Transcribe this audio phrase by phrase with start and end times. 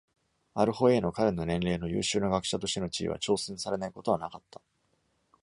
[0.55, 4.59] アル・ホエイの彼の年齢の優秀な学者としての地位は挑戦されないことはなかった。